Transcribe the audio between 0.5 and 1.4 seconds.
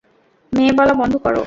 মেয়ে বলা বন্ধ কর।